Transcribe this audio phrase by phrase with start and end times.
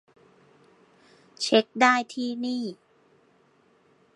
[1.41, 2.63] เช็กได้ที่นี่